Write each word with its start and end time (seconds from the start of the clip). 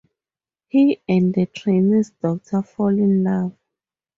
He 0.67 0.99
and 1.07 1.31
the 1.31 1.45
trainer's 1.45 2.09
daughter 2.09 2.63
fall 2.63 2.87
in 2.89 3.23
love. 3.23 3.55